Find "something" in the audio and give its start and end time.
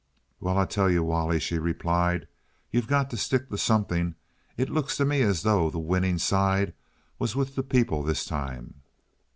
3.59-4.15